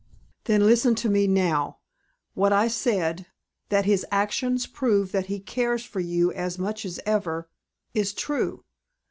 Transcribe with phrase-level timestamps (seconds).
[0.45, 1.77] "Then listen to me now.
[2.33, 3.27] What I said
[3.69, 7.51] that his actions prove that he cares for you as much as ever
[7.93, 8.63] is true.